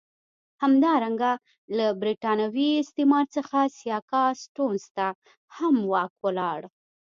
[0.63, 1.31] همدارنګه
[1.77, 5.07] له برېتانوي استعمار څخه سیاکا سټیونز ته
[5.55, 6.59] هم واک ولاړ.